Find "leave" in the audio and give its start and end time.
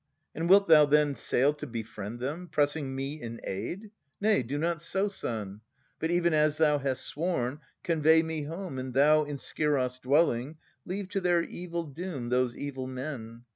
10.87-11.07